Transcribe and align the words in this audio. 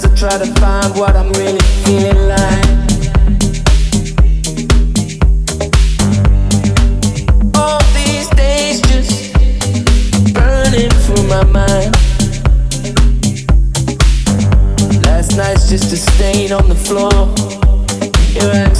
sometimes 0.00 0.04
I 0.04 0.28
try 0.28 0.38
to 0.38 0.60
find 0.60 0.98
what 0.98 1.16
I'm 1.16 1.32
really 1.32 1.60
feeling 1.84 2.28
like. 2.28 2.66
All 7.54 7.80
these 7.94 8.28
days 8.30 8.80
just 8.82 9.32
burning 10.34 10.90
through 11.04 11.26
my 11.28 11.44
mind. 11.44 11.94
Last 15.04 15.36
night's 15.36 15.68
just 15.68 15.92
a 15.92 15.96
stain 15.96 16.52
on 16.52 16.68
the 16.68 16.74
floor. 16.74 17.34
Here 18.32 18.50
I 18.52 18.68
am 18.68 18.74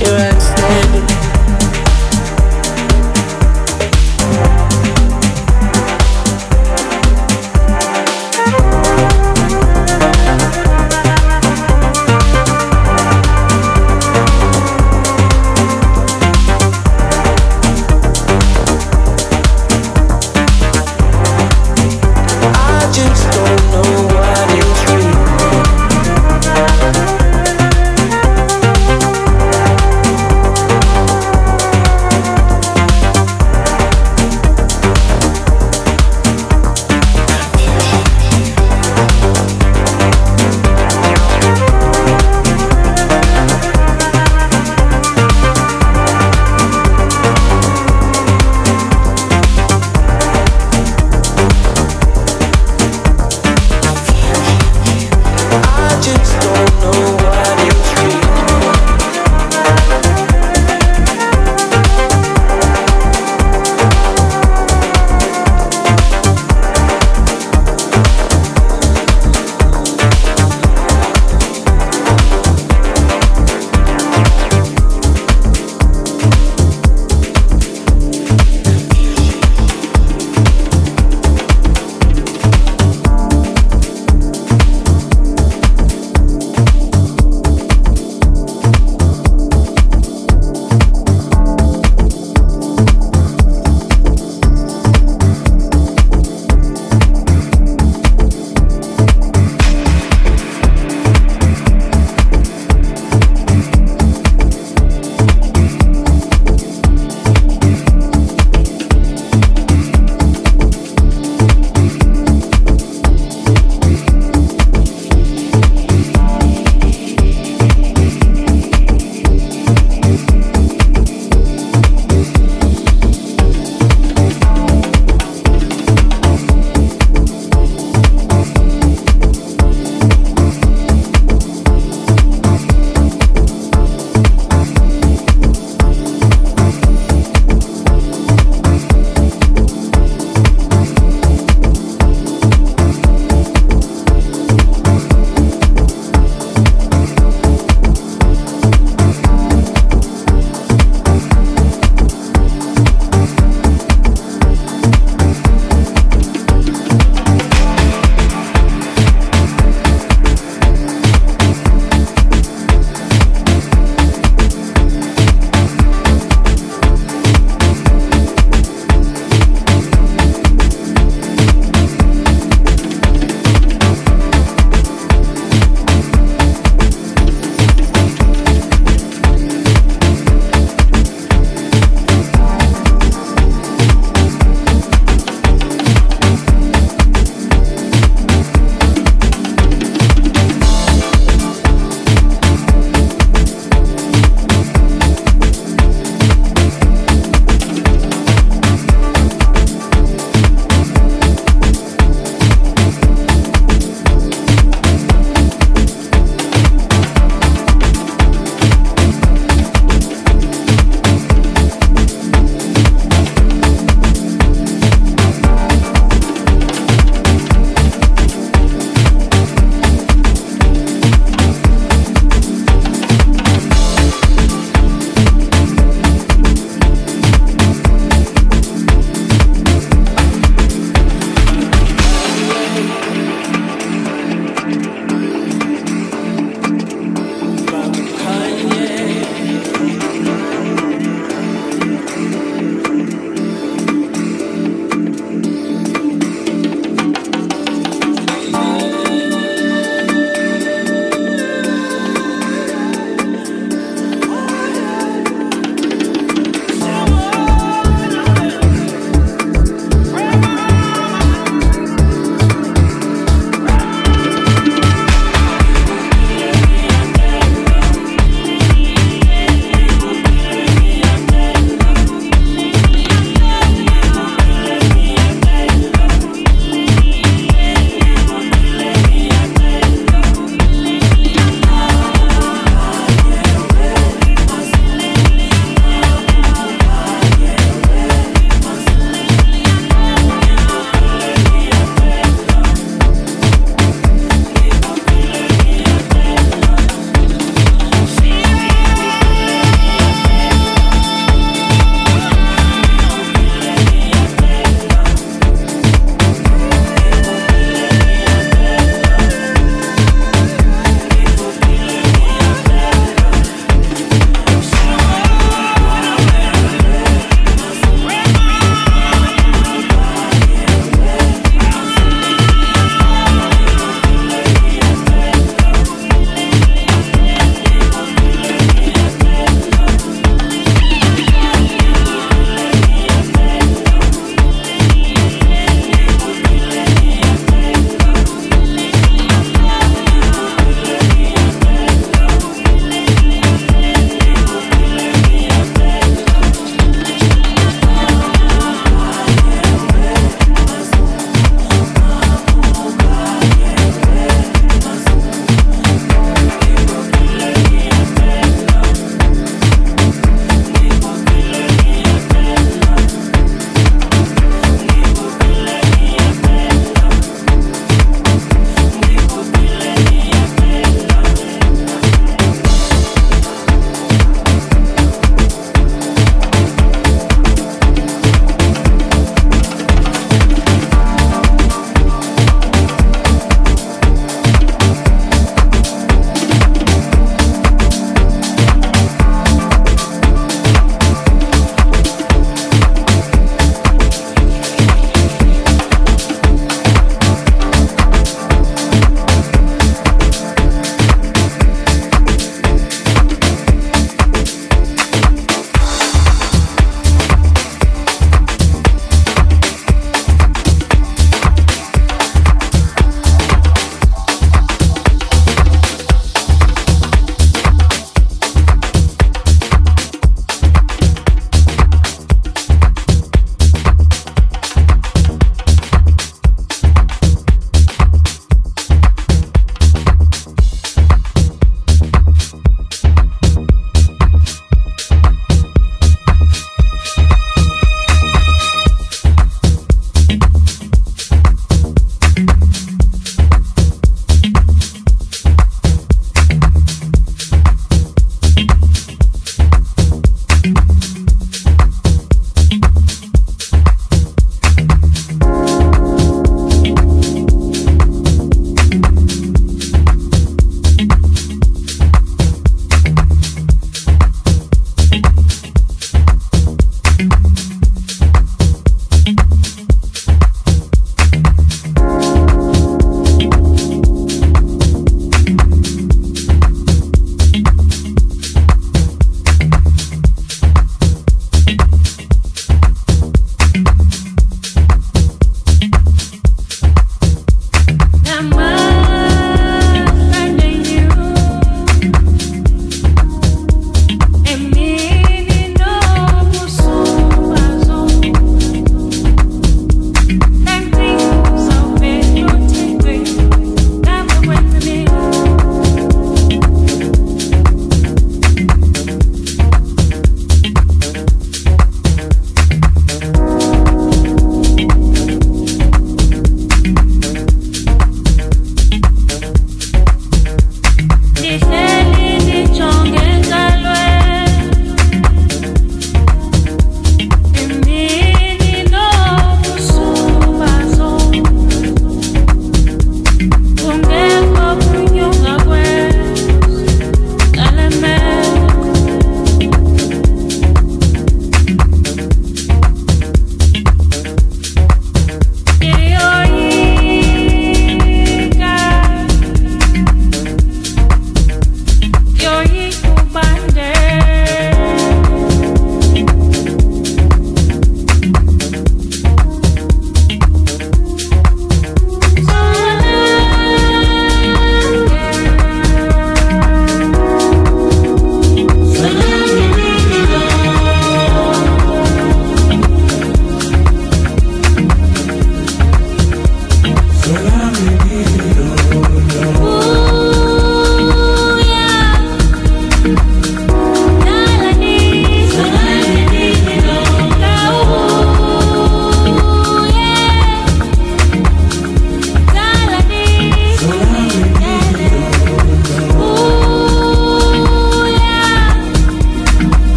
you 0.00 0.12
understand 0.12 1.10
it. 1.10 1.25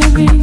baby. 0.00 0.41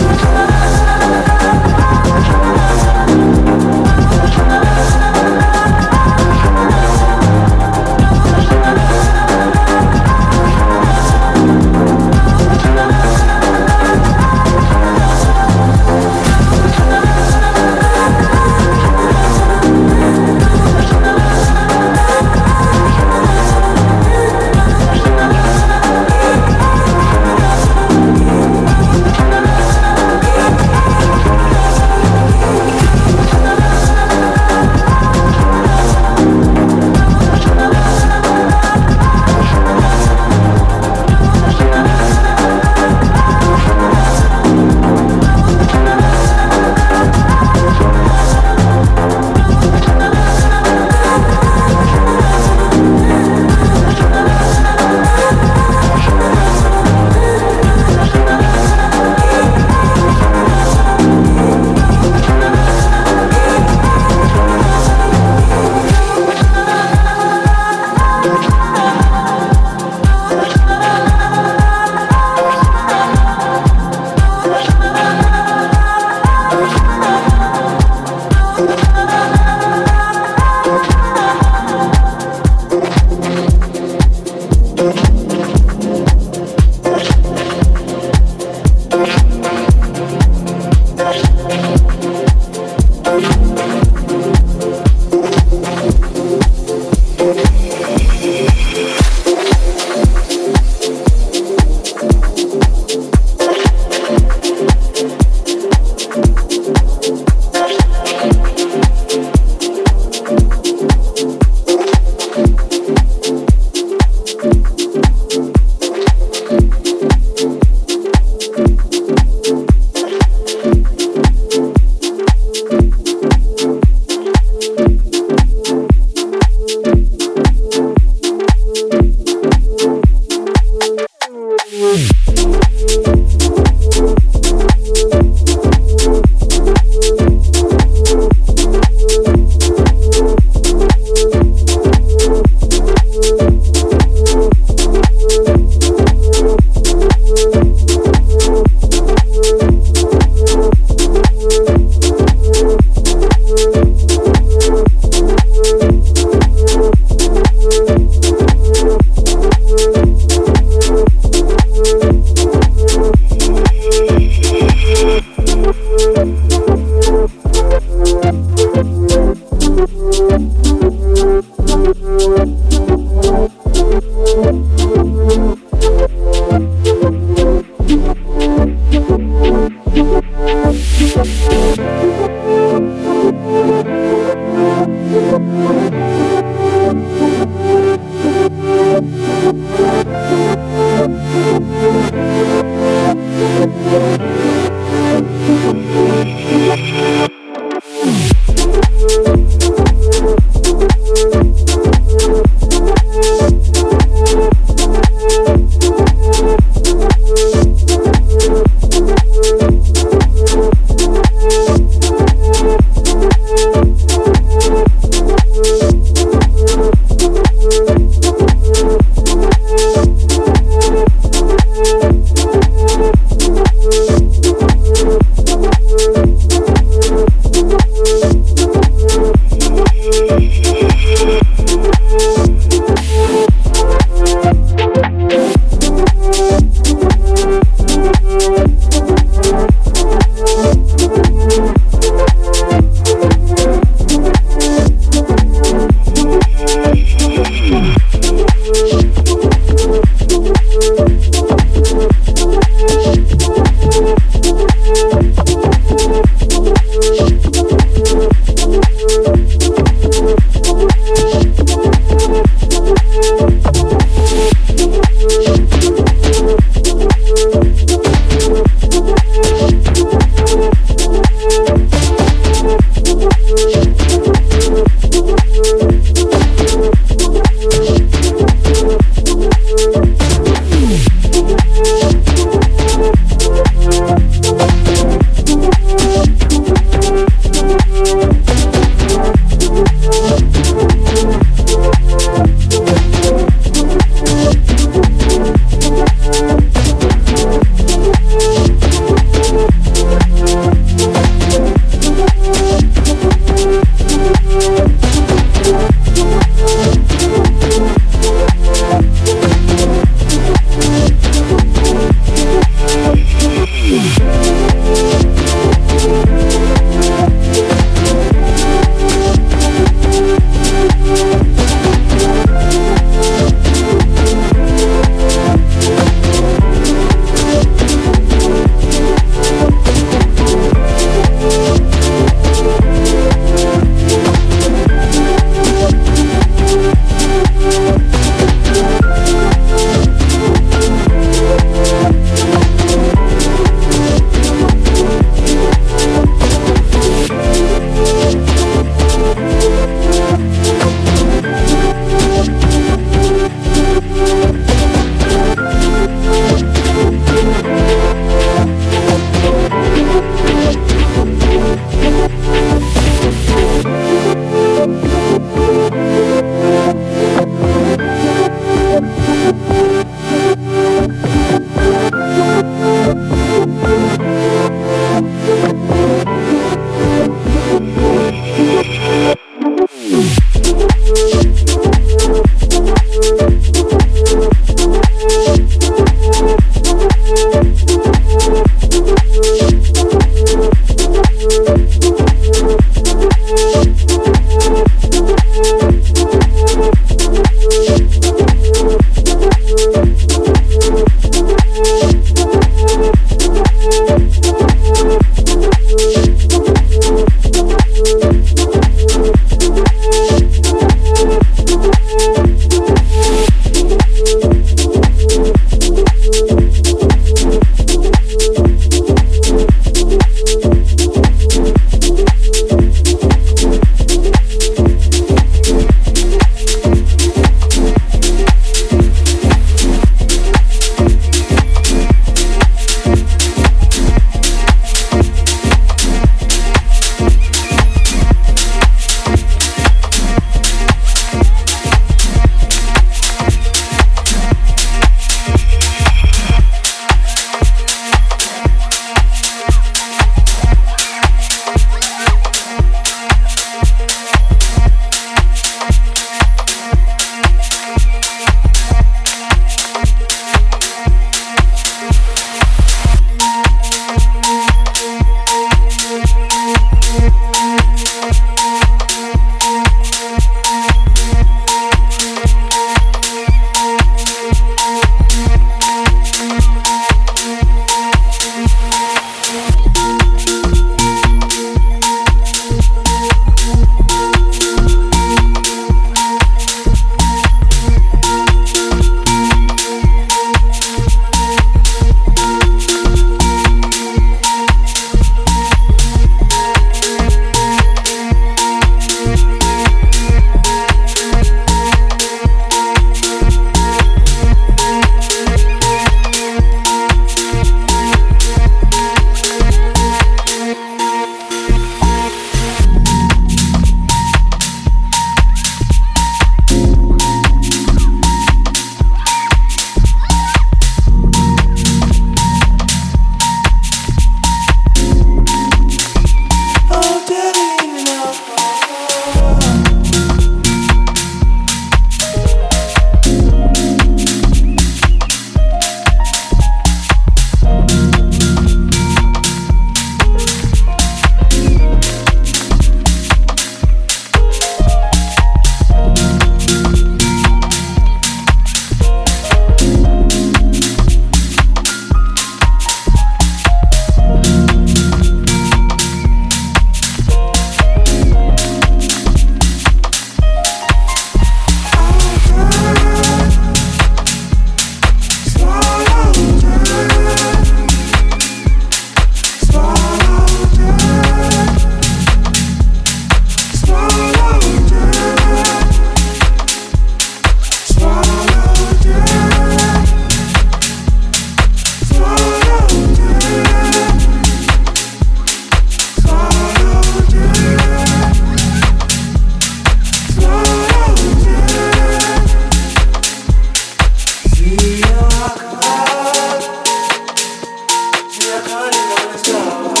calling 598.63 598.93
on 598.93 599.31
this 599.31 599.41
stars. 599.41 600.00